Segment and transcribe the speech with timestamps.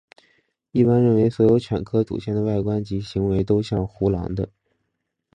[0.71, 4.49] 一般认为所有犬科祖先的外观及行为都像胡狼的。